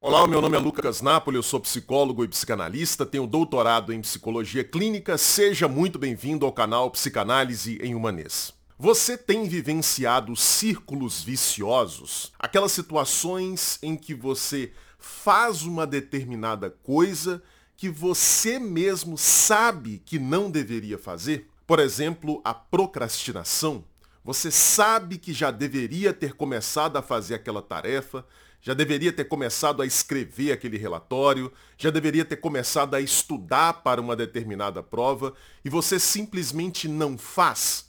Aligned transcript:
Olá, 0.00 0.28
meu 0.28 0.40
nome 0.40 0.56
é 0.56 0.60
Lucas 0.60 1.02
Napoli, 1.02 1.36
eu 1.36 1.42
sou 1.42 1.58
psicólogo 1.58 2.22
e 2.22 2.28
psicanalista, 2.28 3.04
tenho 3.04 3.26
doutorado 3.26 3.92
em 3.92 4.00
psicologia 4.00 4.62
clínica. 4.62 5.18
Seja 5.18 5.66
muito 5.66 5.98
bem-vindo 5.98 6.46
ao 6.46 6.52
canal 6.52 6.88
Psicanálise 6.92 7.80
em 7.82 7.96
Humanês. 7.96 8.54
Você 8.78 9.18
tem 9.18 9.48
vivenciado 9.48 10.36
círculos 10.36 11.24
viciosos? 11.24 12.32
Aquelas 12.38 12.70
situações 12.70 13.76
em 13.82 13.96
que 13.96 14.14
você 14.14 14.70
faz 15.00 15.62
uma 15.62 15.84
determinada 15.84 16.70
coisa 16.70 17.42
que 17.76 17.88
você 17.88 18.60
mesmo 18.60 19.18
sabe 19.18 20.00
que 20.06 20.20
não 20.20 20.48
deveria 20.48 20.96
fazer? 20.96 21.50
Por 21.66 21.80
exemplo, 21.80 22.40
a 22.44 22.54
procrastinação. 22.54 23.84
Você 24.24 24.50
sabe 24.50 25.18
que 25.18 25.32
já 25.32 25.50
deveria 25.50 26.12
ter 26.12 26.34
começado 26.34 26.96
a 26.98 27.02
fazer 27.02 27.34
aquela 27.34 27.62
tarefa, 27.62 28.24
já 28.60 28.74
deveria 28.74 29.12
ter 29.12 29.24
começado 29.24 29.82
a 29.82 29.86
escrever 29.86 30.52
aquele 30.52 30.76
relatório, 30.76 31.52
já 31.76 31.90
deveria 31.90 32.24
ter 32.24 32.36
começado 32.36 32.94
a 32.94 33.00
estudar 33.00 33.82
para 33.82 34.00
uma 34.00 34.16
determinada 34.16 34.82
prova 34.82 35.32
e 35.64 35.70
você 35.70 35.98
simplesmente 35.98 36.88
não 36.88 37.16
faz. 37.16 37.86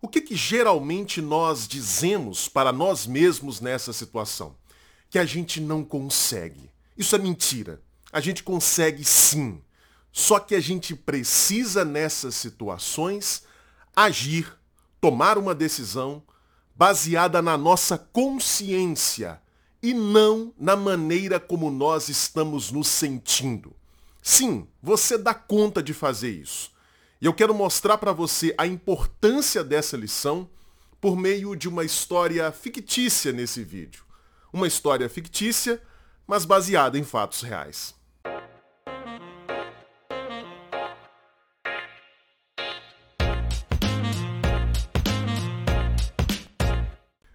O 0.00 0.08
que, 0.08 0.20
que 0.20 0.36
geralmente 0.36 1.20
nós 1.20 1.66
dizemos 1.66 2.48
para 2.48 2.72
nós 2.72 3.06
mesmos 3.06 3.60
nessa 3.60 3.92
situação? 3.92 4.56
Que 5.10 5.18
a 5.18 5.24
gente 5.24 5.60
não 5.60 5.84
consegue. 5.84 6.70
Isso 6.96 7.14
é 7.14 7.18
mentira. 7.18 7.80
A 8.12 8.20
gente 8.20 8.42
consegue 8.42 9.04
sim. 9.04 9.60
Só 10.12 10.38
que 10.38 10.54
a 10.54 10.60
gente 10.60 10.94
precisa 10.94 11.84
nessas 11.84 12.34
situações 12.34 13.44
agir, 13.94 14.52
tomar 15.00 15.36
uma 15.36 15.54
decisão 15.54 16.22
baseada 16.74 17.42
na 17.42 17.56
nossa 17.56 17.98
consciência 17.98 19.41
e 19.82 19.92
não 19.92 20.54
na 20.56 20.76
maneira 20.76 21.40
como 21.40 21.70
nós 21.70 22.08
estamos 22.08 22.70
nos 22.70 22.86
sentindo. 22.86 23.74
Sim, 24.22 24.68
você 24.80 25.18
dá 25.18 25.34
conta 25.34 25.82
de 25.82 25.92
fazer 25.92 26.30
isso. 26.30 26.70
E 27.20 27.26
eu 27.26 27.34
quero 27.34 27.52
mostrar 27.52 27.98
para 27.98 28.12
você 28.12 28.54
a 28.56 28.66
importância 28.66 29.64
dessa 29.64 29.96
lição 29.96 30.48
por 31.00 31.16
meio 31.16 31.56
de 31.56 31.68
uma 31.68 31.84
história 31.84 32.50
fictícia 32.52 33.32
nesse 33.32 33.64
vídeo. 33.64 34.04
Uma 34.52 34.68
história 34.68 35.08
fictícia, 35.08 35.82
mas 36.26 36.44
baseada 36.44 36.96
em 36.96 37.02
fatos 37.02 37.42
reais. 37.42 37.94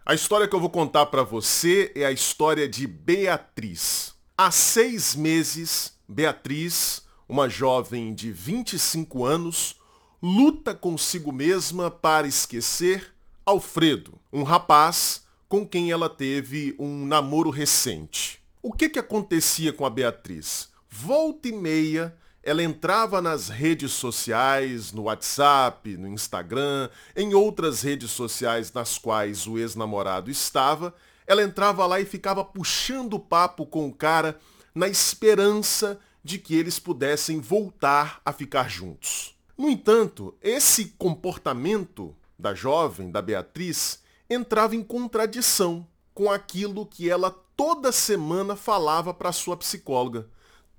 A 0.10 0.16
história 0.16 0.48
que 0.48 0.56
eu 0.56 0.60
vou 0.62 0.70
contar 0.70 1.08
para 1.08 1.22
você 1.22 1.92
é 1.94 2.06
a 2.06 2.12
história 2.14 2.66
de 2.66 2.88
Beatriz. 2.88 4.16
Há 4.38 4.50
seis 4.52 5.14
meses, 5.14 5.98
Beatriz, 6.08 7.02
uma 7.28 7.50
jovem 7.50 8.14
de 8.14 8.32
25 8.32 9.26
anos, 9.26 9.76
luta 10.24 10.74
consigo 10.74 11.34
mesma 11.34 11.92
para 11.92 12.26
esquecer 12.26 13.14
Alfredo, 13.46 14.18
um 14.32 14.44
rapaz 14.44 15.24
com 15.50 15.68
quem 15.68 15.92
ela 15.92 16.08
teve 16.08 16.74
um 16.80 17.06
namoro 17.06 17.50
recente. 17.50 18.42
O 18.64 18.72
que, 18.72 18.88
que 18.88 19.00
acontecia 19.00 19.74
com 19.74 19.86
a 19.86 19.90
Beatriz? 19.90 20.70
Volta 20.90 21.50
e 21.50 21.52
meia, 21.52 22.16
ela 22.48 22.64
entrava 22.64 23.22
nas 23.22 23.50
redes 23.50 23.92
sociais, 23.92 24.94
no 24.94 25.04
WhatsApp, 25.04 25.98
no 25.98 26.08
Instagram, 26.08 26.90
em 27.14 27.34
outras 27.34 27.82
redes 27.82 28.10
sociais 28.10 28.72
nas 28.72 28.98
quais 28.98 29.46
o 29.46 29.58
ex-namorado 29.58 30.32
estava, 30.32 30.96
ela 31.28 31.44
entrava 31.44 31.86
lá 31.86 32.00
e 32.00 32.06
ficava 32.06 32.46
puxando 32.46 33.20
papo 33.20 33.66
com 33.66 33.86
o 33.86 33.94
cara 33.94 34.40
na 34.74 34.88
esperança 34.88 36.00
de 36.24 36.38
que 36.38 36.56
eles 36.56 36.80
pudessem 36.80 37.42
voltar 37.42 38.22
a 38.24 38.32
ficar 38.32 38.70
juntos. 38.70 39.36
No 39.58 39.70
entanto, 39.70 40.34
esse 40.42 40.86
comportamento 40.98 42.16
da 42.40 42.54
jovem, 42.54 43.12
da 43.12 43.22
Beatriz, 43.22 44.02
entrava 44.30 44.74
em 44.74 44.84
contradição 44.84 45.86
com 46.14 46.32
aquilo 46.32 46.86
que 46.86 47.10
ela 47.10 47.30
toda 47.58 47.92
semana 47.92 48.56
falava 48.56 49.14
para 49.14 49.34
sua 49.34 49.58
psicóloga. 49.58 50.30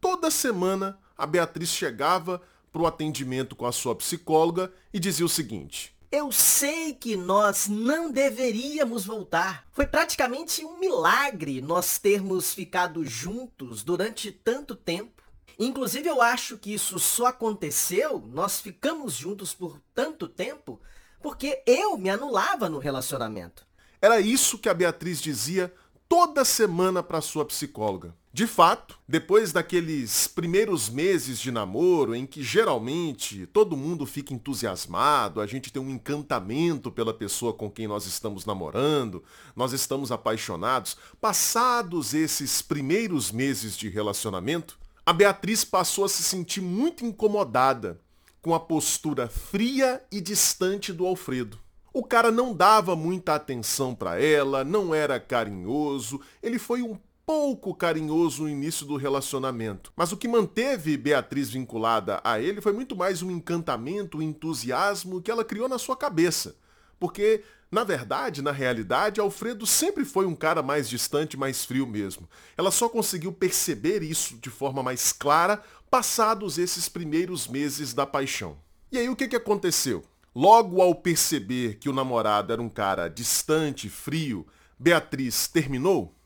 Toda 0.01 0.31
semana 0.31 0.99
a 1.19 1.27
Beatriz 1.27 1.69
chegava 1.71 2.41
para 2.73 2.81
o 2.81 2.87
atendimento 2.87 3.57
com 3.57 3.67
a 3.67 3.73
sua 3.73 3.95
psicóloga 3.97 4.73
e 4.95 5.01
dizia 5.01 5.27
o 5.27 5.29
seguinte: 5.29 5.95
eu 6.11 6.33
sei 6.33 6.95
que 6.95 7.17
nós 7.17 7.69
não 7.69 8.11
deveríamos 8.11 9.05
voltar. 9.05 9.67
Foi 9.73 9.87
praticamente 9.87 10.65
um 10.65 10.79
milagre 10.79 11.61
nós 11.61 11.99
termos 11.99 12.55
ficado 12.55 13.05
juntos 13.05 13.83
durante 13.83 14.33
tanto 14.33 14.75
tempo. 14.75 15.23
Inclusive, 15.59 16.09
eu 16.09 16.23
acho 16.23 16.57
que 16.57 16.73
isso 16.73 16.99
só 16.99 17.27
aconteceu, 17.27 18.23
nós 18.33 18.61
ficamos 18.61 19.15
juntos 19.15 19.53
por 19.53 19.81
tanto 19.93 20.29
tempo, 20.29 20.81
porque 21.21 21.63
eu 21.67 21.99
me 21.99 22.09
anulava 22.09 22.69
no 22.69 22.79
relacionamento. 22.79 23.67
Era 24.01 24.21
isso 24.21 24.57
que 24.57 24.69
a 24.69 24.75
Beatriz 24.75 25.21
dizia 25.21 25.75
toda 26.09 26.45
semana 26.45 27.03
para 27.03 27.21
sua 27.21 27.45
psicóloga. 27.45 28.15
De 28.39 28.47
fato, 28.47 28.97
depois 29.09 29.51
daqueles 29.51 30.29
primeiros 30.29 30.89
meses 30.89 31.41
de 31.41 31.51
namoro, 31.51 32.15
em 32.15 32.25
que 32.25 32.41
geralmente 32.41 33.49
todo 33.49 33.77
mundo 33.77 34.07
fica 34.07 34.33
entusiasmado, 34.33 35.41
a 35.41 35.47
gente 35.49 35.73
tem 35.73 35.83
um 35.83 35.91
encantamento 35.91 36.89
pela 36.89 37.13
pessoa 37.13 37.53
com 37.53 37.69
quem 37.69 37.89
nós 37.89 38.07
estamos 38.07 38.47
namorando, 38.47 39.25
nós 39.57 39.73
estamos 39.73 40.13
apaixonados, 40.13 40.97
passados 41.21 42.15
esses 42.15 42.63
primeiros 42.63 43.33
meses 43.33 43.77
de 43.77 43.89
relacionamento, 43.89 44.79
a 45.05 45.13
Beatriz 45.13 45.65
passou 45.65 46.05
a 46.05 46.09
se 46.09 46.23
sentir 46.23 46.61
muito 46.61 47.05
incomodada 47.05 48.01
com 48.41 48.55
a 48.55 48.61
postura 48.61 49.27
fria 49.27 50.01
e 50.13 50.21
distante 50.21 50.93
do 50.93 51.05
Alfredo. 51.05 51.59
O 51.93 52.05
cara 52.05 52.31
não 52.31 52.55
dava 52.55 52.95
muita 52.95 53.35
atenção 53.35 53.97
para 53.97 54.23
ela, 54.23 54.63
não 54.63 54.95
era 54.95 55.19
carinhoso, 55.19 56.21
ele 56.41 56.61
foi 56.61 56.83
um 56.83 56.97
pouco 57.29 57.75
carinhoso 57.75 58.45
no 58.45 58.49
início 58.49 58.87
do 58.87 58.97
relacionamento. 58.97 59.93
Mas 59.95 60.13
o 60.13 60.17
que 60.17 60.27
manteve 60.27 60.97
Beatriz 60.97 61.51
vinculada 61.51 62.23
a 62.25 62.41
ele 62.41 62.63
foi 62.63 62.73
muito 62.73 62.97
mais 62.97 63.21
um 63.21 63.31
encantamento, 63.31 64.17
um 64.17 64.23
entusiasmo 64.23 65.21
que 65.21 65.31
ela 65.31 65.45
criou 65.45 65.69
na 65.69 65.77
sua 65.77 65.95
cabeça. 65.95 66.57
Porque, 66.99 67.45
na 67.71 67.85
verdade, 67.85 68.41
na 68.41 68.51
realidade, 68.51 69.21
Alfredo 69.21 69.67
sempre 69.67 70.07
foi 70.07 70.25
um 70.25 70.35
cara 70.35 70.63
mais 70.63 70.89
distante, 70.89 71.37
mais 71.37 71.67
frio 71.67 71.87
mesmo. 71.87 72.27
Ela 72.57 72.71
só 72.71 72.89
conseguiu 72.89 73.31
perceber 73.31 74.03
isso 74.03 74.39
de 74.39 74.49
forma 74.49 74.83
mais 74.83 75.13
clara 75.13 75.63
passados 75.91 76.57
esses 76.57 76.89
primeiros 76.89 77.47
meses 77.47 77.93
da 77.93 78.07
paixão. 78.07 78.57
E 78.91 78.97
aí 78.97 79.11
o 79.11 79.15
que, 79.15 79.29
que 79.29 79.37
aconteceu? 79.37 80.03
Logo 80.35 80.81
ao 80.81 80.95
perceber 80.95 81.75
que 81.75 81.91
o 81.91 81.93
namorado 81.93 82.55
era 82.55 82.63
um 82.63 82.71
cara 82.71 83.07
distante, 83.07 83.91
frio, 83.91 84.47
Beatriz 84.79 85.47
terminou? 85.47 86.18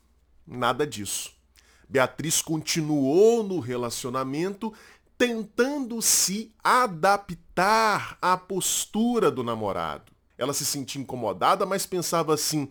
Nada 0.45 0.85
disso. 0.85 1.31
Beatriz 1.87 2.41
continuou 2.41 3.43
no 3.43 3.59
relacionamento 3.59 4.73
tentando 5.17 6.01
se 6.01 6.53
adaptar 6.63 8.17
à 8.21 8.35
postura 8.35 9.29
do 9.29 9.43
namorado. 9.43 10.11
Ela 10.37 10.53
se 10.53 10.65
sentia 10.65 11.01
incomodada, 11.01 11.65
mas 11.65 11.85
pensava 11.85 12.33
assim: 12.33 12.69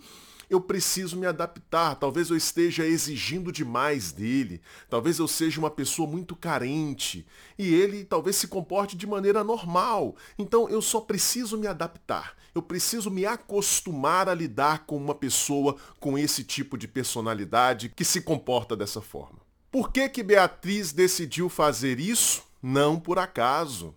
eu 0.55 0.61
preciso 0.61 1.17
me 1.17 1.27
adaptar. 1.27 1.95
Talvez 1.97 2.29
eu 2.31 2.37
esteja 2.37 2.85
exigindo 2.85 3.51
demais 3.51 4.13
dele. 4.13 4.61
Talvez 4.89 5.19
eu 5.19 5.27
seja 5.27 5.59
uma 5.59 5.71
pessoa 5.71 6.09
muito 6.09 6.37
carente. 6.37 7.27
E 7.59 7.73
ele 7.75 8.05
talvez 8.05 8.37
se 8.37 8.49
comporte 8.49 8.97
de 8.97 9.07
maneira 9.07 9.43
normal. 9.43 10.15
Então 10.39 10.69
eu 10.69 10.83
só 10.83 11.01
preciso 11.01 11.57
me 11.57 11.67
adaptar. 11.67 12.37
Eu 12.55 12.61
preciso 12.61 13.11
me 13.11 13.25
acostumar 13.25 14.29
a 14.29 14.35
lidar 14.35 14.85
com 14.85 14.97
uma 14.97 15.15
pessoa 15.15 15.77
com 15.99 16.19
esse 16.19 16.45
tipo 16.45 16.77
de 16.77 16.87
personalidade 16.87 17.89
que 17.89 18.05
se 18.05 18.21
comporta 18.21 18.77
dessa 18.77 19.01
forma. 19.01 19.39
Por 19.71 19.91
que 19.91 20.07
que 20.11 20.23
Beatriz 20.23 20.93
decidiu 20.93 21.49
fazer 21.49 21.99
isso? 21.99 22.43
Não 22.63 23.01
por 23.01 23.19
acaso. 23.19 23.95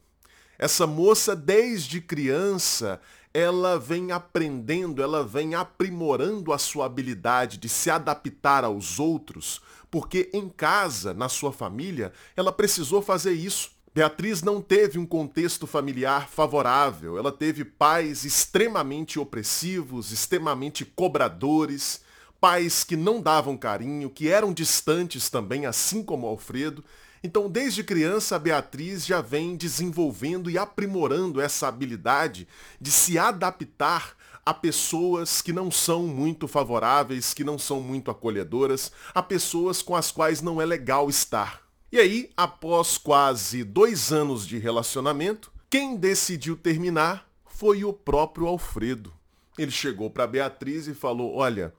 Essa 0.58 0.88
moça, 0.88 1.36
desde 1.36 2.00
criança, 2.00 3.02
ela 3.36 3.78
vem 3.78 4.14
aprendendo, 4.14 5.04
ela 5.04 5.22
vem 5.22 5.56
aprimorando 5.56 6.54
a 6.54 6.58
sua 6.58 6.86
habilidade 6.86 7.58
de 7.58 7.68
se 7.68 7.90
adaptar 7.90 8.64
aos 8.64 8.98
outros, 8.98 9.60
porque 9.92 10.30
em 10.34 10.48
casa, 10.48 11.14
na 11.14 11.28
sua 11.28 11.52
família, 11.52 12.14
ela 12.34 12.50
precisou 12.50 13.02
fazer 13.02 13.34
isso. 13.34 13.72
Beatriz 13.94 14.42
não 14.42 14.62
teve 14.62 14.98
um 14.98 15.06
contexto 15.06 15.68
familiar 15.68 16.30
favorável, 16.30 17.18
ela 17.18 17.30
teve 17.30 17.66
pais 17.66 18.24
extremamente 18.24 19.20
opressivos, 19.20 20.14
extremamente 20.14 20.86
cobradores, 20.86 22.00
pais 22.40 22.86
que 22.86 22.96
não 22.96 23.20
davam 23.20 23.58
carinho, 23.58 24.10
que 24.10 24.30
eram 24.30 24.54
distantes 24.54 25.30
também, 25.30 25.66
assim 25.66 26.02
como 26.02 26.26
Alfredo, 26.26 26.82
então, 27.26 27.50
desde 27.50 27.84
criança, 27.84 28.36
a 28.36 28.40
Beatriz 28.40 29.04
já 29.04 29.20
vem 29.20 29.56
desenvolvendo 29.56 30.48
e 30.48 30.60
aprimorando 30.60 31.42
essa 31.42 31.68
habilidade 31.68 32.48
de 32.80 32.92
se 32.92 33.18
adaptar 33.18 34.16
a 34.46 34.54
pessoas 34.54 35.42
que 35.42 35.52
não 35.52 35.72
são 35.72 36.04
muito 36.04 36.48
favoráveis, 36.48 37.34
que 37.34 37.44
não 37.44 37.58
são 37.58 37.82
muito 37.82 38.12
acolhedoras, 38.12 38.92
a 39.12 39.24
pessoas 39.24 39.82
com 39.82 39.96
as 39.96 40.12
quais 40.12 40.40
não 40.40 40.62
é 40.62 40.66
legal 40.68 41.10
estar. 41.10 41.64
E 41.92 41.98
aí, 41.98 42.30
após 42.38 42.96
quase 42.96 43.64
dois 43.64 44.14
anos 44.14 44.46
de 44.46 44.60
relacionamento, 44.60 45.52
quem 45.68 45.96
decidiu 45.96 46.56
terminar 46.56 47.28
foi 47.44 47.84
o 47.84 47.92
próprio 47.92 48.46
Alfredo. 48.46 49.12
Ele 49.58 49.72
chegou 49.72 50.12
para 50.12 50.28
Beatriz 50.28 50.88
e 50.88 50.94
falou: 50.94 51.36
Olha, 51.36 51.74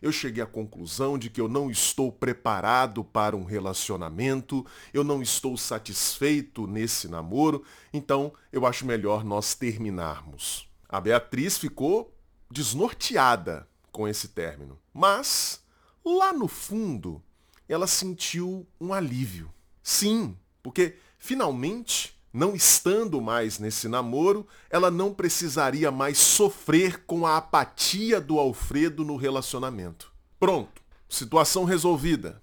eu 0.00 0.12
cheguei 0.12 0.42
à 0.42 0.46
conclusão 0.46 1.18
de 1.18 1.30
que 1.30 1.40
eu 1.40 1.48
não 1.48 1.70
estou 1.70 2.10
preparado 2.10 3.04
para 3.04 3.36
um 3.36 3.44
relacionamento, 3.44 4.66
eu 4.92 5.04
não 5.04 5.22
estou 5.22 5.56
satisfeito 5.56 6.66
nesse 6.66 7.08
namoro, 7.08 7.64
então 7.92 8.32
eu 8.52 8.66
acho 8.66 8.86
melhor 8.86 9.24
nós 9.24 9.54
terminarmos. 9.54 10.68
A 10.88 11.00
Beatriz 11.00 11.56
ficou 11.56 12.14
desnorteada 12.50 13.66
com 13.90 14.06
esse 14.06 14.28
término, 14.28 14.78
mas 14.92 15.62
lá 16.04 16.32
no 16.32 16.48
fundo 16.48 17.22
ela 17.68 17.86
sentiu 17.86 18.66
um 18.80 18.92
alívio. 18.92 19.52
Sim, 19.82 20.36
porque 20.62 20.96
finalmente 21.18 22.11
não 22.32 22.54
estando 22.54 23.20
mais 23.20 23.58
nesse 23.58 23.88
namoro, 23.88 24.46
ela 24.70 24.90
não 24.90 25.12
precisaria 25.12 25.90
mais 25.90 26.18
sofrer 26.18 27.04
com 27.04 27.26
a 27.26 27.36
apatia 27.36 28.20
do 28.20 28.38
Alfredo 28.38 29.04
no 29.04 29.16
relacionamento. 29.16 30.10
Pronto, 30.40 30.82
situação 31.08 31.64
resolvida. 31.64 32.42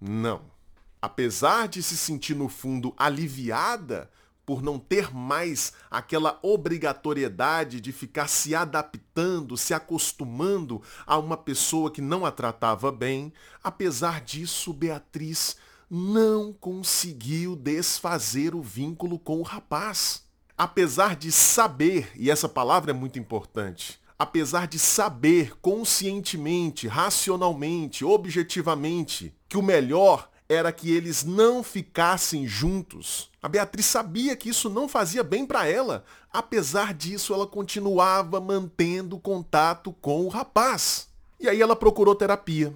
Não. 0.00 0.42
Apesar 1.02 1.68
de 1.68 1.82
se 1.82 1.96
sentir 1.96 2.34
no 2.34 2.48
fundo 2.48 2.94
aliviada 2.96 4.10
por 4.46 4.62
não 4.62 4.78
ter 4.78 5.12
mais 5.12 5.72
aquela 5.90 6.38
obrigatoriedade 6.42 7.80
de 7.80 7.92
ficar 7.92 8.28
se 8.28 8.54
adaptando, 8.54 9.56
se 9.56 9.72
acostumando 9.72 10.82
a 11.06 11.18
uma 11.18 11.36
pessoa 11.36 11.90
que 11.90 12.00
não 12.00 12.26
a 12.26 12.30
tratava 12.30 12.92
bem, 12.92 13.32
apesar 13.62 14.20
disso, 14.20 14.72
Beatriz 14.72 15.56
não 15.90 16.52
conseguiu 16.52 17.54
desfazer 17.56 18.54
o 18.54 18.62
vínculo 18.62 19.18
com 19.18 19.38
o 19.38 19.42
rapaz. 19.42 20.22
Apesar 20.56 21.16
de 21.16 21.32
saber, 21.32 22.12
e 22.14 22.30
essa 22.30 22.48
palavra 22.48 22.92
é 22.92 22.94
muito 22.94 23.18
importante, 23.18 24.00
apesar 24.18 24.66
de 24.66 24.78
saber 24.78 25.56
conscientemente, 25.60 26.86
racionalmente, 26.86 28.04
objetivamente, 28.04 29.34
que 29.48 29.56
o 29.56 29.62
melhor 29.62 30.30
era 30.48 30.70
que 30.72 30.90
eles 30.92 31.24
não 31.24 31.62
ficassem 31.62 32.46
juntos. 32.46 33.30
A 33.42 33.48
Beatriz 33.48 33.86
sabia 33.86 34.36
que 34.36 34.48
isso 34.48 34.68
não 34.68 34.88
fazia 34.88 35.24
bem 35.24 35.46
para 35.46 35.66
ela. 35.66 36.04
Apesar 36.32 36.94
disso, 36.94 37.32
ela 37.34 37.46
continuava 37.46 38.40
mantendo 38.40 39.18
contato 39.18 39.92
com 40.00 40.24
o 40.24 40.28
rapaz. 40.28 41.08
E 41.40 41.48
aí 41.48 41.60
ela 41.60 41.76
procurou 41.76 42.14
terapia. 42.14 42.72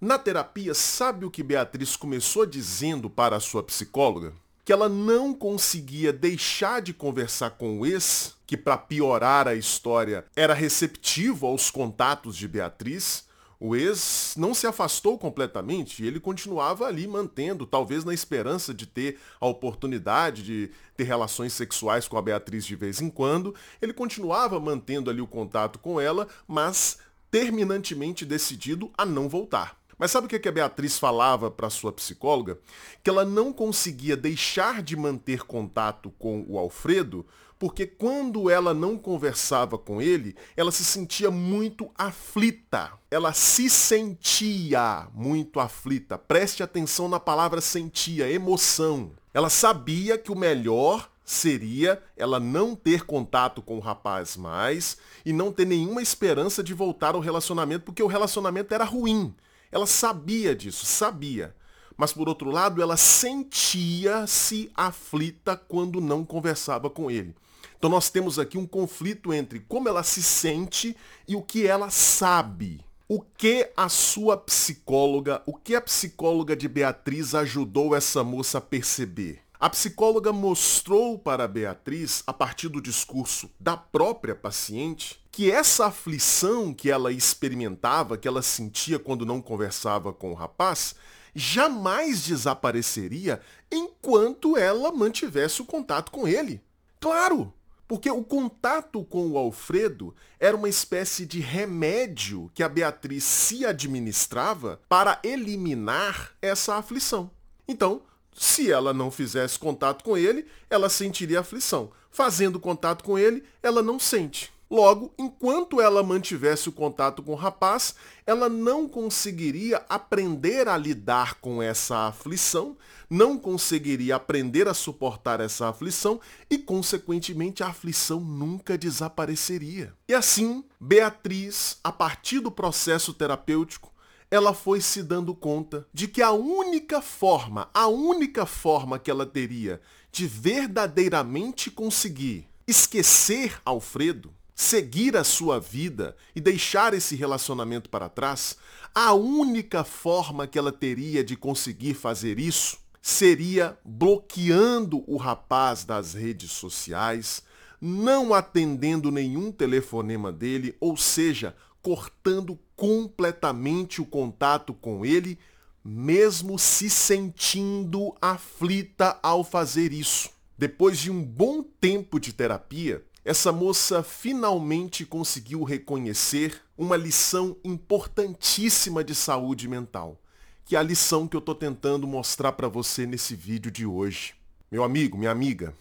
Na 0.00 0.18
terapia, 0.18 0.74
sabe 0.74 1.24
o 1.24 1.30
que 1.30 1.42
Beatriz 1.42 1.96
começou 1.96 2.44
dizendo 2.44 3.08
para 3.08 3.36
a 3.36 3.40
sua 3.40 3.62
psicóloga? 3.62 4.32
Que 4.64 4.72
ela 4.72 4.88
não 4.88 5.32
conseguia 5.32 6.12
deixar 6.12 6.82
de 6.82 6.92
conversar 6.92 7.50
com 7.50 7.78
o 7.78 7.86
ex, 7.86 8.34
que 8.46 8.56
para 8.56 8.76
piorar 8.76 9.46
a 9.46 9.54
história 9.54 10.24
era 10.34 10.52
receptivo 10.52 11.46
aos 11.46 11.70
contatos 11.70 12.36
de 12.36 12.48
Beatriz. 12.48 13.24
O 13.60 13.76
ex 13.76 14.34
não 14.36 14.52
se 14.52 14.66
afastou 14.66 15.16
completamente, 15.16 16.04
ele 16.04 16.18
continuava 16.18 16.86
ali 16.86 17.06
mantendo, 17.06 17.64
talvez 17.64 18.04
na 18.04 18.12
esperança 18.12 18.74
de 18.74 18.84
ter 18.84 19.18
a 19.40 19.46
oportunidade 19.46 20.42
de 20.42 20.70
ter 20.96 21.04
relações 21.04 21.52
sexuais 21.52 22.08
com 22.08 22.18
a 22.18 22.22
Beatriz 22.22 22.66
de 22.66 22.74
vez 22.74 23.00
em 23.00 23.08
quando, 23.08 23.54
ele 23.80 23.92
continuava 23.92 24.58
mantendo 24.58 25.08
ali 25.08 25.20
o 25.20 25.26
contato 25.26 25.78
com 25.78 26.00
ela, 26.00 26.26
mas 26.48 26.98
terminantemente 27.30 28.24
decidido 28.26 28.92
a 28.98 29.06
não 29.06 29.28
voltar. 29.28 29.83
Mas 29.98 30.10
sabe 30.10 30.26
o 30.26 30.28
que 30.28 30.48
a 30.48 30.52
Beatriz 30.52 30.98
falava 30.98 31.50
para 31.50 31.70
sua 31.70 31.92
psicóloga? 31.92 32.58
Que 33.02 33.10
ela 33.10 33.24
não 33.24 33.52
conseguia 33.52 34.16
deixar 34.16 34.82
de 34.82 34.96
manter 34.96 35.42
contato 35.42 36.12
com 36.18 36.44
o 36.48 36.58
Alfredo, 36.58 37.26
porque 37.58 37.86
quando 37.86 38.50
ela 38.50 38.74
não 38.74 38.98
conversava 38.98 39.78
com 39.78 40.02
ele, 40.02 40.36
ela 40.56 40.72
se 40.72 40.84
sentia 40.84 41.30
muito 41.30 41.90
aflita. 41.96 42.92
Ela 43.10 43.32
se 43.32 43.70
sentia 43.70 45.08
muito 45.14 45.60
aflita. 45.60 46.18
Preste 46.18 46.62
atenção 46.62 47.08
na 47.08 47.20
palavra 47.20 47.60
sentia, 47.60 48.30
emoção. 48.30 49.12
Ela 49.32 49.48
sabia 49.48 50.18
que 50.18 50.32
o 50.32 50.36
melhor 50.36 51.08
seria 51.24 52.02
ela 52.16 52.38
não 52.38 52.76
ter 52.76 53.04
contato 53.04 53.62
com 53.62 53.78
o 53.78 53.80
rapaz 53.80 54.36
mais 54.36 54.98
e 55.24 55.32
não 55.32 55.50
ter 55.50 55.64
nenhuma 55.64 56.02
esperança 56.02 56.62
de 56.62 56.74
voltar 56.74 57.14
ao 57.14 57.20
relacionamento, 57.20 57.84
porque 57.84 58.02
o 58.02 58.06
relacionamento 58.06 58.74
era 58.74 58.84
ruim. 58.84 59.34
Ela 59.74 59.88
sabia 59.88 60.54
disso, 60.54 60.86
sabia. 60.86 61.52
Mas 61.96 62.12
por 62.12 62.28
outro 62.28 62.48
lado, 62.48 62.80
ela 62.80 62.96
sentia-se 62.96 64.70
aflita 64.72 65.56
quando 65.56 66.00
não 66.00 66.24
conversava 66.24 66.88
com 66.88 67.10
ele. 67.10 67.34
Então 67.76 67.90
nós 67.90 68.08
temos 68.08 68.38
aqui 68.38 68.56
um 68.56 68.68
conflito 68.68 69.34
entre 69.34 69.58
como 69.58 69.88
ela 69.88 70.04
se 70.04 70.22
sente 70.22 70.96
e 71.26 71.34
o 71.34 71.42
que 71.42 71.66
ela 71.66 71.90
sabe. 71.90 72.82
O 73.08 73.20
que 73.20 73.68
a 73.76 73.88
sua 73.88 74.36
psicóloga, 74.36 75.42
o 75.44 75.52
que 75.52 75.74
a 75.74 75.80
psicóloga 75.80 76.54
de 76.54 76.68
Beatriz 76.68 77.34
ajudou 77.34 77.96
essa 77.96 78.22
moça 78.22 78.58
a 78.58 78.60
perceber? 78.60 79.40
A 79.58 79.68
psicóloga 79.68 80.32
mostrou 80.32 81.18
para 81.18 81.48
Beatriz, 81.48 82.22
a 82.28 82.32
partir 82.32 82.68
do 82.68 82.80
discurso 82.80 83.50
da 83.58 83.76
própria 83.76 84.36
paciente, 84.36 85.20
que 85.34 85.50
essa 85.50 85.86
aflição 85.86 86.72
que 86.72 86.88
ela 86.88 87.10
experimentava, 87.10 88.16
que 88.16 88.28
ela 88.28 88.40
sentia 88.40 89.00
quando 89.00 89.26
não 89.26 89.42
conversava 89.42 90.12
com 90.12 90.30
o 90.30 90.34
rapaz, 90.34 90.94
jamais 91.34 92.22
desapareceria 92.22 93.40
enquanto 93.68 94.56
ela 94.56 94.92
mantivesse 94.92 95.60
o 95.60 95.64
contato 95.64 96.12
com 96.12 96.28
ele. 96.28 96.62
Claro, 97.00 97.52
porque 97.88 98.08
o 98.08 98.22
contato 98.22 99.04
com 99.04 99.26
o 99.32 99.36
Alfredo 99.36 100.14
era 100.38 100.56
uma 100.56 100.68
espécie 100.68 101.26
de 101.26 101.40
remédio 101.40 102.48
que 102.54 102.62
a 102.62 102.68
Beatriz 102.68 103.24
se 103.24 103.66
administrava 103.66 104.80
para 104.88 105.18
eliminar 105.24 106.30
essa 106.40 106.76
aflição. 106.76 107.28
Então, 107.66 108.02
se 108.32 108.70
ela 108.70 108.94
não 108.94 109.10
fizesse 109.10 109.58
contato 109.58 110.04
com 110.04 110.16
ele, 110.16 110.46
ela 110.70 110.88
sentiria 110.88 111.40
aflição. 111.40 111.90
Fazendo 112.08 112.60
contato 112.60 113.02
com 113.02 113.18
ele, 113.18 113.42
ela 113.60 113.82
não 113.82 113.98
sente. 113.98 114.53
Logo, 114.70 115.12
enquanto 115.18 115.80
ela 115.80 116.02
mantivesse 116.02 116.68
o 116.68 116.72
contato 116.72 117.22
com 117.22 117.32
o 117.32 117.36
rapaz, 117.36 117.94
ela 118.26 118.48
não 118.48 118.88
conseguiria 118.88 119.84
aprender 119.88 120.68
a 120.68 120.76
lidar 120.76 121.34
com 121.34 121.62
essa 121.62 122.08
aflição, 122.08 122.76
não 123.08 123.38
conseguiria 123.38 124.16
aprender 124.16 124.66
a 124.66 124.74
suportar 124.74 125.40
essa 125.40 125.68
aflição 125.68 126.20
e, 126.50 126.58
consequentemente, 126.58 127.62
a 127.62 127.68
aflição 127.68 128.20
nunca 128.20 128.78
desapareceria. 128.78 129.92
E 130.08 130.14
assim, 130.14 130.64
Beatriz, 130.80 131.78
a 131.84 131.92
partir 131.92 132.40
do 132.40 132.50
processo 132.50 133.12
terapêutico, 133.12 133.92
ela 134.30 134.52
foi 134.52 134.80
se 134.80 135.02
dando 135.02 135.34
conta 135.34 135.86
de 135.92 136.08
que 136.08 136.22
a 136.22 136.32
única 136.32 137.00
forma, 137.00 137.68
a 137.72 137.86
única 137.86 138.44
forma 138.44 138.98
que 138.98 139.10
ela 139.10 139.26
teria 139.26 139.80
de 140.10 140.26
verdadeiramente 140.26 141.70
conseguir 141.70 142.48
esquecer 142.66 143.60
Alfredo, 143.64 144.32
seguir 144.54 145.16
a 145.16 145.24
sua 145.24 145.58
vida 145.58 146.16
e 146.34 146.40
deixar 146.40 146.94
esse 146.94 147.16
relacionamento 147.16 147.90
para 147.90 148.08
trás, 148.08 148.56
a 148.94 149.12
única 149.12 149.82
forma 149.82 150.46
que 150.46 150.58
ela 150.58 150.70
teria 150.70 151.24
de 151.24 151.36
conseguir 151.36 151.94
fazer 151.94 152.38
isso 152.38 152.78
seria 153.02 153.76
bloqueando 153.84 155.04
o 155.06 155.16
rapaz 155.16 155.84
das 155.84 156.14
redes 156.14 156.52
sociais, 156.52 157.42
não 157.80 158.32
atendendo 158.32 159.10
nenhum 159.10 159.52
telefonema 159.52 160.32
dele, 160.32 160.74
ou 160.80 160.96
seja, 160.96 161.54
cortando 161.82 162.58
completamente 162.74 164.00
o 164.00 164.06
contato 164.06 164.72
com 164.72 165.04
ele, 165.04 165.38
mesmo 165.84 166.58
se 166.58 166.88
sentindo 166.88 168.14
aflita 168.22 169.18
ao 169.22 169.44
fazer 169.44 169.92
isso. 169.92 170.30
Depois 170.56 170.98
de 170.98 171.10
um 171.10 171.22
bom 171.22 171.62
tempo 171.62 172.18
de 172.18 172.32
terapia, 172.32 173.04
essa 173.24 173.50
moça 173.50 174.02
finalmente 174.02 175.06
conseguiu 175.06 175.62
reconhecer 175.62 176.60
uma 176.76 176.96
lição 176.96 177.56
importantíssima 177.64 179.02
de 179.02 179.14
saúde 179.14 179.66
mental, 179.66 180.20
que 180.64 180.76
é 180.76 180.78
a 180.78 180.82
lição 180.82 181.26
que 181.26 181.34
eu 181.34 181.38
estou 181.38 181.54
tentando 181.54 182.06
mostrar 182.06 182.52
para 182.52 182.68
você 182.68 183.06
nesse 183.06 183.34
vídeo 183.34 183.70
de 183.70 183.86
hoje. 183.86 184.34
Meu 184.70 184.84
amigo, 184.84 185.16
minha 185.16 185.30
amiga, 185.30 185.74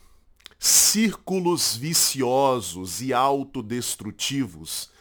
círculos 0.57 1.75
viciosos 1.75 3.01
e 3.01 3.11
autodestrutivos 3.11 4.92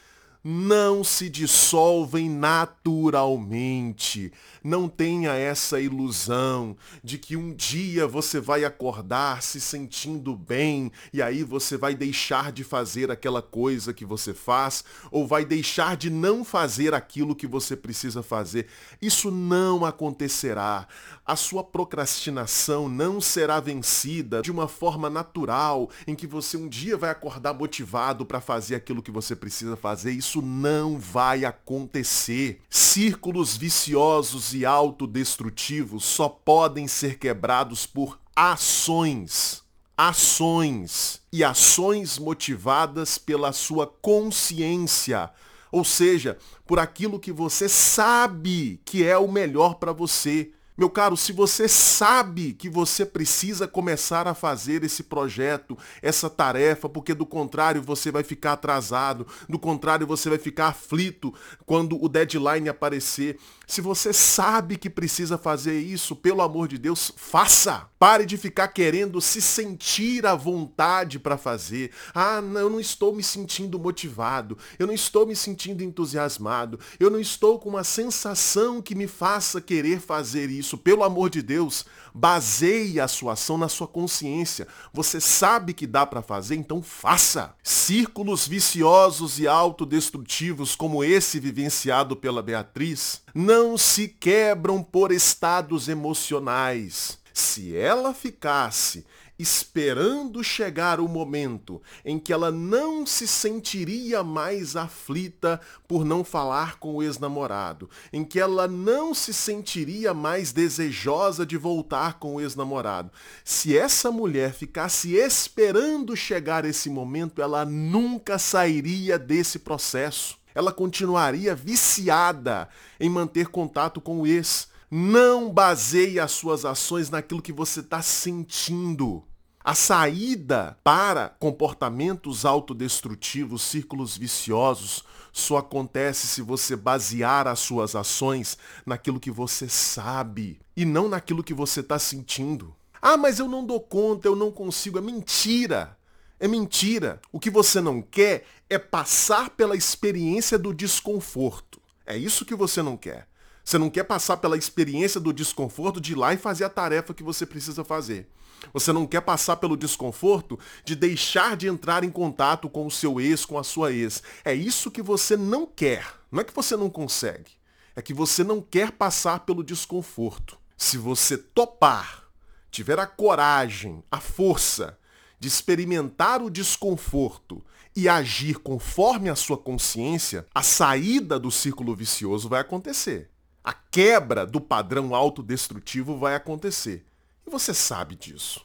não 0.45 1.05
se 1.05 1.29
dissolvem 1.29 2.29
naturalmente. 2.29 4.33
Não 4.63 4.89
tenha 4.89 5.35
essa 5.35 5.81
ilusão 5.81 6.77
de 7.03 7.19
que 7.19 7.37
um 7.37 7.55
dia 7.55 8.07
você 8.07 8.41
vai 8.41 8.65
acordar 8.65 9.43
se 9.43 9.61
sentindo 9.61 10.37
bem 10.37 10.91
e 11.13 11.21
aí 11.21 11.45
você 11.45 11.77
vai 11.77 11.95
deixar 11.95 12.53
de 12.53 12.65
fazer 12.65 13.11
aquela 13.11 13.43
coisa 13.43 13.93
que 13.93 14.05
você 14.05 14.33
faz 14.33 14.85
ou 15.11 15.27
vai 15.27 15.45
deixar 15.45 15.97
de 15.97 16.11
não 16.11 16.45
fazer 16.45 16.95
aquilo 16.95 17.37
que 17.37 17.47
você 17.47 17.77
precisa 17.77 18.23
fazer. 18.23 18.67
Isso 19.01 19.31
não 19.31 19.85
acontecerá. 19.85 20.87
A 21.25 21.37
sua 21.37 21.63
procrastinação 21.63 22.89
não 22.89 23.21
será 23.21 23.61
vencida 23.61 24.43
de 24.43 24.51
uma 24.51 24.67
forma 24.67 25.09
natural 25.09 25.89
em 26.07 26.15
que 26.15 26.27
você 26.27 26.57
um 26.57 26.69
dia 26.69 26.97
vai 26.97 27.11
acordar 27.11 27.55
motivado 27.55 28.25
para 28.25 28.41
fazer 28.41 28.75
aquilo 28.75 29.03
que 29.03 29.11
você 29.11 29.37
precisa 29.37 29.77
fazer. 29.77 30.13
Isso 30.13 30.32
não 30.41 30.99
vai 30.99 31.45
acontecer. 31.45 32.61
Círculos 32.71 33.57
viciosos 33.57 34.55
e 34.55 34.65
autodestrutivos 34.65 36.05
só 36.05 36.29
podem 36.29 36.87
ser 36.87 37.19
quebrados 37.19 37.85
por 37.85 38.19
ações. 38.35 39.63
Ações. 39.97 41.21
E 41.33 41.43
ações 41.45 42.19
motivadas 42.19 43.19
pela 43.19 43.53
sua 43.53 43.87
consciência. 43.87 45.31
Ou 45.71 45.85
seja, 45.85 46.39
por 46.67 46.79
aquilo 46.79 47.19
que 47.19 47.33
você 47.33 47.69
sabe 47.69 48.81
que 48.85 49.05
é 49.05 49.19
o 49.19 49.31
melhor 49.31 49.75
para 49.75 49.93
você. 49.93 50.53
Meu 50.75 50.89
caro, 50.89 51.19
se 51.19 51.33
você 51.33 51.69
sabe 51.69 52.55
que 52.55 52.67
você 52.67 53.05
precisa 53.05 53.69
começar 53.69 54.27
a 54.27 54.33
fazer 54.33 54.83
esse 54.83 55.03
projeto, 55.03 55.77
essa 56.01 56.31
tarefa, 56.31 56.89
porque 56.89 57.13
do 57.13 57.27
contrário 57.27 57.83
você 57.83 58.11
vai 58.11 58.23
ficar 58.23 58.55
atrasado, 58.55 59.27
do 59.47 59.59
contrário 59.59 60.07
você 60.07 60.31
vai 60.31 60.39
ficar 60.39 60.69
aflito 60.69 61.35
quando 61.67 62.03
o 62.03 62.09
deadline 62.09 62.71
aparecer. 62.71 63.39
Se 63.67 63.83
você 63.83 64.13
sabe 64.13 64.77
que 64.77 64.89
precisa 64.91 65.37
fazer 65.37 65.79
isso, 65.79 66.17
pelo 66.17 66.43
amor 66.43 66.69
de 66.69 66.79
Deus, 66.79 67.13
faça. 67.17 67.89
Pare 67.99 68.27
de 68.27 68.37
ficar 68.37 68.69
querendo 68.69 69.21
se 69.21 69.41
sentir 69.41 70.27
à 70.27 70.35
vontade 70.35 71.19
para 71.19 71.39
fazer. 71.39 71.93
Ah, 72.13 72.41
não, 72.43 72.61
eu 72.61 72.69
não 72.69 72.81
estou 72.81 73.15
me 73.15 73.23
sentindo 73.23 73.79
motivado, 73.79 74.59
eu 74.79 74.87
não 74.87 74.93
estou 74.93 75.25
me 75.27 75.37
sentindo 75.37 75.85
entusiasmado, 75.85 76.81
eu 76.99 77.09
não 77.09 77.21
estou 77.21 77.59
com 77.61 77.69
uma 77.69 77.85
sensação 77.85 78.83
que 78.83 78.95
me 78.95 79.07
faça 79.07 79.61
querer 79.61 80.01
fazer 80.01 80.51
isso 80.51 80.72
isso, 80.73 80.79
pelo 80.79 81.05
amor 81.05 81.29
de 81.29 81.43
Deus, 81.43 81.85
baseie 82.15 82.99
a 82.99 83.07
sua 83.07 83.35
ação 83.35 83.59
na 83.59 83.69
sua 83.69 83.87
consciência. 83.87 84.67
Você 84.93 85.21
sabe 85.21 85.75
que 85.75 85.87
dá 85.87 86.07
para 86.07 86.23
fazer, 86.23 86.55
então 86.55 86.83
faça. 86.83 87.55
Círculos 87.63 88.49
viciosos 88.49 89.39
e 89.39 89.47
autodestrutivos 89.47 90.75
como 90.75 91.05
esse 91.05 91.39
vivenciado 91.39 92.17
pela 92.17 92.43
Beatriz 92.43 93.21
não 93.35 93.77
se 93.77 94.09
quebram 94.09 94.83
por 94.83 95.13
estados 95.13 95.89
emocionais. 95.89 97.19
Se 97.35 97.77
ela 97.77 98.15
ficasse 98.15 99.05
esperando 99.43 100.43
chegar 100.45 101.01
o 101.01 101.09
momento 101.09 101.83
em 102.05 102.19
que 102.19 102.33
ela 102.33 102.53
não 102.53 103.05
se 103.05 103.27
sentiria 103.27 104.23
mais 104.23 104.77
aflita 104.77 105.61
por 105.89 106.05
não 106.05 106.23
falar 106.23 106.79
com 106.79 106.95
o 106.95 107.03
ex-namorado, 107.03 107.91
em 108.13 108.25
que 108.25 108.39
ela 108.39 108.69
não 108.69 109.13
se 109.13 109.35
sentiria 109.35 110.15
mais 110.15 110.53
desejosa 110.53 111.45
de 111.45 111.57
voltar 111.57 112.21
com 112.21 112.37
o 112.37 112.41
ex-namorado. 112.41 113.11
Se 113.45 113.77
essa 113.77 114.13
mulher 114.13 114.55
ficasse 114.55 115.17
esperando 115.17 116.17
chegar 116.17 116.65
esse 116.65 116.89
momento, 116.89 117.43
ela 117.43 117.65
nunca 117.65 118.39
sairia 118.39 119.19
desse 119.19 119.59
processo. 119.59 120.39
Ela 120.55 120.73
continuaria 120.73 121.55
viciada 121.55 122.69
em 123.01 123.11
manter 123.11 123.49
contato 123.49 124.01
com 124.01 124.21
o 124.21 124.27
ex. 124.27 124.69
Não 124.89 125.51
baseie 125.51 126.21
as 126.21 126.31
suas 126.31 126.65
ações 126.65 127.11
naquilo 127.11 127.41
que 127.43 127.53
você 127.53 127.81
está 127.81 128.03
sentindo. 128.03 129.25
A 129.65 129.77
saída 129.77 130.77
para 130.83 131.29
comportamentos 131.29 132.45
autodestrutivos, 132.45 133.63
círculos 133.63 134.17
viciosos, 134.17 135.05
só 135.33 135.59
acontece 135.59 136.27
se 136.27 136.43
você 136.43 136.75
basear 136.75 137.47
as 137.47 137.61
suas 137.61 137.95
ações 137.95 138.59
naquilo 138.85 139.21
que 139.21 139.31
você 139.31 139.69
sabe 139.69 140.59
e 140.77 140.85
não 140.85 141.09
naquilo 141.09 141.45
que 141.45 141.55
você 141.55 141.79
está 141.79 141.97
sentindo. 141.97 142.75
Ah, 143.01 143.17
mas 143.17 143.39
eu 143.39 143.47
não 143.47 143.65
dou 143.65 143.81
conta, 143.81 144.27
eu 144.27 144.35
não 144.35 144.51
consigo. 144.51 144.99
É 144.99 145.01
mentira. 145.01 145.97
É 146.41 146.49
mentira. 146.49 147.21
O 147.31 147.39
que 147.39 147.49
você 147.49 147.81
não 147.81 148.03
quer 148.03 148.45
é 148.69 148.79
passar 148.79 149.51
pela 149.51 149.77
experiência 149.77 150.59
do 150.59 150.75
desconforto. 150.75 151.81
É 152.05 152.17
isso 152.17 152.45
que 152.45 152.55
você 152.55 152.83
não 152.83 152.97
quer. 152.97 153.29
Você 153.65 153.79
não 153.79 153.89
quer 153.89 154.03
passar 154.03 154.39
pela 154.39 154.59
experiência 154.59 155.21
do 155.21 155.33
desconforto 155.33 156.01
de 156.01 156.13
ir 156.13 156.17
lá 156.17 156.35
e 156.35 156.37
fazer 156.37 156.65
a 156.65 156.69
tarefa 156.69 157.15
que 157.15 157.23
você 157.23 157.47
precisa 157.47 157.85
fazer. 157.85 158.29
Você 158.73 158.93
não 158.93 159.07
quer 159.07 159.21
passar 159.23 159.57
pelo 159.57 159.77
desconforto 159.77 160.59
de 160.85 160.95
deixar 160.95 161.57
de 161.57 161.67
entrar 161.69 162.05
em 162.05 162.11
contato 162.11 162.69
com 162.69 162.87
o 162.87 162.91
seu 162.91 163.21
ex, 163.21 163.45
com 163.45 163.59
a 163.59 163.65
sua 163.65 163.93
ex. 163.93 164.23
É 164.45 164.55
isso 164.55 164.91
que 164.91 165.03
você 165.03 165.37
não 165.37 165.67
quer. 165.67 166.07
Não 166.31 166.41
é 166.41 166.45
que 166.45 166.55
você 166.55 166.77
não 166.77 166.91
consegue. 166.91 167.53
É 167.95 168.03
que 168.03 168.15
você 168.15 168.43
não 168.43 168.61
quer 168.61 168.93
passar 168.93 169.41
pelo 169.41 169.63
desconforto. 169.63 170.59
Se 170.77 170.97
você 170.97 171.37
topar, 171.37 172.25
tiver 172.71 172.99
a 172.99 173.07
coragem, 173.07 174.03
a 174.11 174.19
força 174.19 174.99
de 175.39 175.49
experimentar 175.49 176.41
o 176.41 176.49
desconforto 176.49 177.63
e 177.95 178.09
agir 178.09 178.59
conforme 178.61 179.29
a 179.29 179.37
sua 179.37 179.59
consciência, 179.59 180.47
a 180.55 180.63
saída 180.63 181.39
do 181.39 181.51
círculo 181.51 181.95
vicioso 181.95 182.49
vai 182.49 182.61
acontecer. 182.61 183.31
A 183.63 183.73
quebra 183.73 184.47
do 184.47 184.61
padrão 184.61 185.15
autodestrutivo 185.15 186.17
vai 186.17 186.35
acontecer. 186.35 187.05
Você 187.53 187.75
sabe 187.75 188.15
disso. 188.15 188.65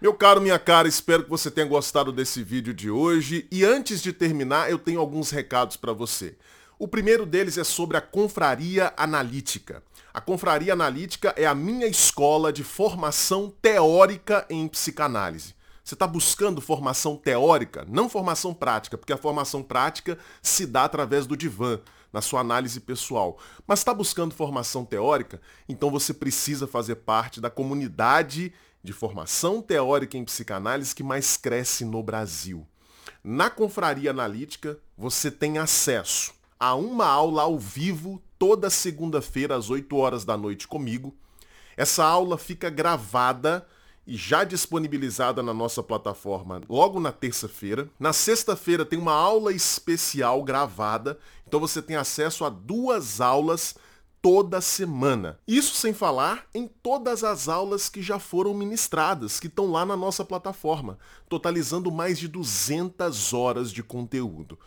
Meu 0.00 0.12
caro, 0.12 0.40
minha 0.40 0.58
cara, 0.58 0.88
espero 0.88 1.22
que 1.22 1.30
você 1.30 1.52
tenha 1.52 1.68
gostado 1.68 2.10
desse 2.10 2.42
vídeo 2.42 2.74
de 2.74 2.90
hoje. 2.90 3.46
E 3.48 3.64
antes 3.64 4.02
de 4.02 4.12
terminar, 4.12 4.68
eu 4.68 4.76
tenho 4.76 4.98
alguns 4.98 5.30
recados 5.30 5.76
para 5.76 5.92
você. 5.92 6.36
O 6.76 6.88
primeiro 6.88 7.24
deles 7.24 7.58
é 7.58 7.62
sobre 7.62 7.96
a 7.96 8.00
Confraria 8.00 8.92
Analítica. 8.96 9.84
A 10.12 10.20
Confraria 10.20 10.72
Analítica 10.72 11.32
é 11.36 11.46
a 11.46 11.54
minha 11.54 11.86
escola 11.86 12.52
de 12.52 12.64
formação 12.64 13.54
teórica 13.62 14.44
em 14.50 14.66
psicanálise. 14.66 15.54
Você 15.84 15.94
está 15.94 16.06
buscando 16.08 16.60
formação 16.60 17.16
teórica, 17.16 17.86
não 17.88 18.08
formação 18.08 18.52
prática, 18.52 18.98
porque 18.98 19.12
a 19.12 19.16
formação 19.16 19.62
prática 19.62 20.18
se 20.42 20.66
dá 20.66 20.82
através 20.82 21.24
do 21.24 21.36
divã 21.36 21.78
na 22.14 22.22
sua 22.22 22.38
análise 22.38 22.78
pessoal. 22.78 23.36
Mas 23.66 23.80
está 23.80 23.92
buscando 23.92 24.36
formação 24.36 24.84
teórica? 24.84 25.40
Então 25.68 25.90
você 25.90 26.14
precisa 26.14 26.64
fazer 26.64 26.94
parte 26.94 27.40
da 27.40 27.50
comunidade 27.50 28.52
de 28.84 28.92
formação 28.92 29.60
teórica 29.60 30.16
em 30.16 30.24
psicanálise 30.24 30.94
que 30.94 31.02
mais 31.02 31.36
cresce 31.36 31.84
no 31.84 32.00
Brasil. 32.04 32.64
Na 33.24 33.50
Confraria 33.50 34.12
Analítica, 34.12 34.78
você 34.96 35.28
tem 35.28 35.58
acesso 35.58 36.32
a 36.60 36.76
uma 36.76 37.04
aula 37.04 37.42
ao 37.42 37.58
vivo 37.58 38.22
toda 38.38 38.70
segunda-feira 38.70 39.56
às 39.56 39.68
8 39.68 39.96
horas 39.96 40.24
da 40.24 40.36
noite 40.36 40.68
comigo. 40.68 41.12
Essa 41.76 42.04
aula 42.04 42.38
fica 42.38 42.70
gravada 42.70 43.66
e 44.06 44.16
já 44.16 44.44
disponibilizada 44.44 45.42
na 45.42 45.54
nossa 45.54 45.82
plataforma 45.82 46.60
logo 46.68 47.00
na 47.00 47.12
terça-feira. 47.12 47.88
Na 47.98 48.12
sexta-feira 48.12 48.84
tem 48.84 48.98
uma 48.98 49.14
aula 49.14 49.52
especial 49.52 50.42
gravada, 50.42 51.18
então 51.46 51.58
você 51.60 51.80
tem 51.80 51.96
acesso 51.96 52.44
a 52.44 52.50
duas 52.50 53.20
aulas 53.20 53.74
toda 54.24 54.60
semana. 54.60 55.38
Isso 55.46 55.74
sem 55.76 55.92
falar 55.92 56.46
em 56.54 56.66
todas 56.66 57.22
as 57.22 57.46
aulas 57.46 57.90
que 57.90 58.00
já 58.00 58.18
foram 58.18 58.54
ministradas, 58.54 59.38
que 59.38 59.48
estão 59.48 59.70
lá 59.70 59.84
na 59.84 59.96
nossa 59.96 60.24
plataforma, 60.24 60.98
totalizando 61.28 61.92
mais 61.92 62.18
de 62.18 62.26
200 62.26 63.34
horas 63.34 63.70
de 63.70 63.82
conteúdo. 63.82 64.58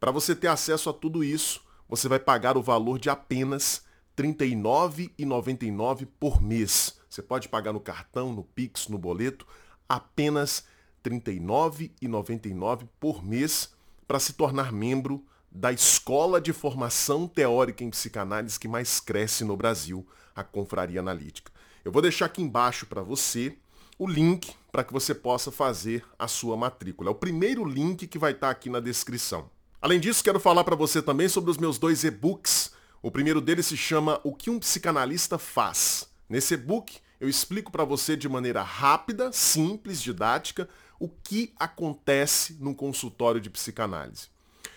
Para 0.00 0.10
você 0.10 0.34
ter 0.34 0.48
acesso 0.48 0.90
a 0.90 0.92
tudo 0.92 1.22
isso, 1.22 1.62
você 1.88 2.08
vai 2.08 2.18
pagar 2.18 2.56
o 2.56 2.62
valor 2.62 2.98
de 2.98 3.08
apenas 3.08 3.82
R$ 4.18 4.24
39,99 4.34 6.08
por 6.18 6.42
mês. 6.42 6.96
Você 7.14 7.22
pode 7.22 7.48
pagar 7.48 7.72
no 7.72 7.78
cartão, 7.78 8.32
no 8.32 8.42
Pix, 8.42 8.88
no 8.88 8.98
boleto, 8.98 9.46
apenas 9.88 10.64
R$ 11.04 11.12
39,99 11.12 12.88
por 12.98 13.24
mês 13.24 13.72
para 14.04 14.18
se 14.18 14.32
tornar 14.32 14.72
membro 14.72 15.24
da 15.48 15.70
escola 15.70 16.40
de 16.40 16.52
formação 16.52 17.28
teórica 17.28 17.84
em 17.84 17.90
psicanálise 17.90 18.58
que 18.58 18.66
mais 18.66 18.98
cresce 18.98 19.44
no 19.44 19.56
Brasil, 19.56 20.04
a 20.34 20.42
Confraria 20.42 20.98
Analítica. 20.98 21.52
Eu 21.84 21.92
vou 21.92 22.02
deixar 22.02 22.26
aqui 22.26 22.42
embaixo 22.42 22.84
para 22.84 23.00
você 23.00 23.56
o 23.96 24.08
link 24.08 24.52
para 24.72 24.82
que 24.82 24.92
você 24.92 25.14
possa 25.14 25.52
fazer 25.52 26.04
a 26.18 26.26
sua 26.26 26.56
matrícula. 26.56 27.10
É 27.10 27.12
o 27.12 27.14
primeiro 27.14 27.64
link 27.64 28.08
que 28.08 28.18
vai 28.18 28.32
estar 28.32 28.48
tá 28.48 28.50
aqui 28.50 28.68
na 28.68 28.80
descrição. 28.80 29.48
Além 29.80 30.00
disso, 30.00 30.24
quero 30.24 30.40
falar 30.40 30.64
para 30.64 30.74
você 30.74 31.00
também 31.00 31.28
sobre 31.28 31.52
os 31.52 31.58
meus 31.58 31.78
dois 31.78 32.02
e-books. 32.02 32.72
O 33.00 33.08
primeiro 33.08 33.40
deles 33.40 33.66
se 33.66 33.76
chama 33.76 34.20
O 34.24 34.34
que 34.34 34.50
um 34.50 34.58
psicanalista 34.58 35.38
faz. 35.38 36.12
Nesse 36.34 36.54
e-book, 36.54 36.98
eu 37.20 37.28
explico 37.28 37.70
para 37.70 37.84
você 37.84 38.16
de 38.16 38.28
maneira 38.28 38.60
rápida, 38.60 39.30
simples, 39.30 40.02
didática, 40.02 40.68
o 40.98 41.08
que 41.08 41.54
acontece 41.56 42.56
no 42.58 42.74
consultório 42.74 43.40
de 43.40 43.48
psicanálise. 43.48 44.26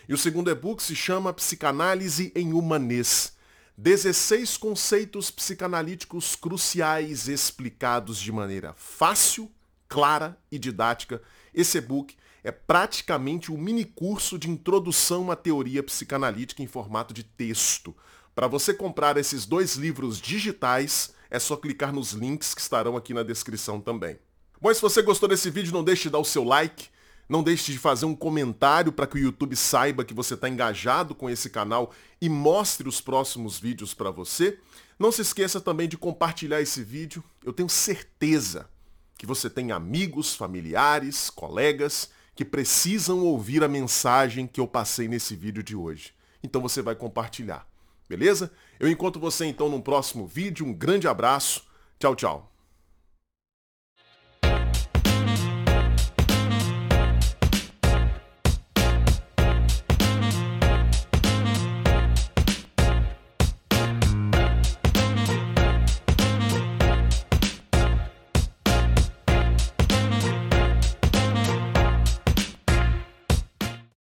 E 0.08 0.14
o 0.14 0.18
segundo 0.20 0.52
e-book 0.52 0.84
se 0.84 0.96
chama 0.96 1.34
Psicanálise 1.34 2.32
em 2.36 2.54
Humanês. 2.54 3.36
16 3.76 4.56
conceitos 4.56 5.32
psicanalíticos 5.32 6.36
cruciais 6.36 7.28
explicados 7.28 8.20
de 8.20 8.32
maneira 8.32 8.76
fácil, 8.78 9.52
clara 9.90 10.38
e 10.52 10.60
didática. 10.60 11.24
Esse 11.56 11.80
e-book 11.80 12.16
é 12.44 12.52
praticamente 12.52 13.52
um 13.52 13.58
mini 13.58 13.84
curso 13.84 14.38
de 14.38 14.48
introdução 14.48 15.32
à 15.32 15.36
teoria 15.36 15.82
psicanalítica 15.82 16.62
em 16.62 16.68
formato 16.68 17.16
de 17.16 17.24
texto. 17.24 17.96
Para 18.36 18.46
você 18.46 18.76
comprar 18.76 19.18
esses 19.18 19.48
dois 19.48 19.74
livros 19.74 20.22
digitais, 20.22 21.17
é 21.30 21.40
só 21.40 21.56
clicar 21.56 21.94
nos 21.94 22.12
links 22.12 22.54
que 22.54 22.62
estarão 22.62 22.96
aqui 22.96 23.14
na 23.14 23.24
descrição 23.24 23.80
também. 23.80 24.18
Bom, 24.60 24.74
se 24.74 24.82
você 24.82 25.02
gostou 25.02 25.30
desse 25.30 25.50
vídeo, 25.50 25.74
não 25.74 25.84
deixe 25.84 26.04
de 26.04 26.10
dar 26.10 26.20
o 26.20 26.26
seu 26.26 26.44
like, 26.44 26.90
não 27.30 27.44
deixe 27.44 27.72
de 27.72 27.78
fazer 27.78 28.06
um 28.06 28.16
comentário 28.16 28.92
para 28.92 29.06
que 29.06 29.18
o 29.18 29.22
YouTube 29.22 29.56
saiba 29.56 30.06
que 30.06 30.14
você 30.14 30.34
está 30.34 30.48
engajado 30.48 31.14
com 31.14 31.30
esse 31.30 31.50
canal 31.50 31.92
e 32.22 32.30
mostre 32.30 32.88
os 32.88 33.02
próximos 33.02 33.60
vídeos 33.60 33.94
para 33.94 34.10
você. 34.10 34.58
Não 34.98 35.12
se 35.12 35.22
esqueça 35.22 35.62
também 35.62 35.88
de 35.88 35.98
compartilhar 35.98 36.62
esse 36.62 36.84
vídeo. 36.84 37.24
Eu 37.44 37.54
tenho 37.54 37.70
certeza 37.70 38.70
que 39.18 39.26
você 39.26 39.50
tem 39.50 39.72
amigos, 39.72 40.36
familiares, 40.36 41.30
colegas 41.30 42.10
que 42.36 42.46
precisam 42.46 43.20
ouvir 43.20 43.64
a 43.64 43.68
mensagem 43.68 44.48
que 44.48 44.60
eu 44.60 44.68
passei 44.68 45.08
nesse 45.08 45.36
vídeo 45.36 45.64
de 45.64 45.76
hoje. 45.76 46.14
Então 46.42 46.62
você 46.62 46.82
vai 46.82 46.96
compartilhar. 46.96 47.68
Beleza? 48.08 48.52
Eu 48.80 48.90
encontro 48.90 49.20
você 49.20 49.46
então 49.46 49.70
no 49.70 49.82
próximo 49.82 50.26
vídeo. 50.26 50.66
Um 50.66 50.74
grande 50.74 51.08
abraço. 51.08 51.64
Tchau, 52.00 52.16
tchau. 52.16 52.57